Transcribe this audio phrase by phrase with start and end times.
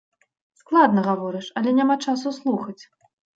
[0.61, 2.77] Складна гаворыш, але няма часу слухаць.